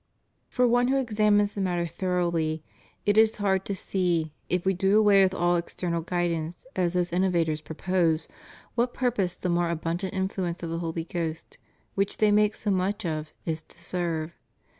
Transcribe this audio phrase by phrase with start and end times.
[0.49, 2.63] For one who examines the matter thoroughly,
[3.05, 7.13] it is hard to see, if we do away with all external guidance as these
[7.13, 8.27] innovators propose,
[8.73, 11.59] what purpose the more abundant in fluence of the Holy Ghost,
[11.93, 14.33] which they make so much of, is to serve.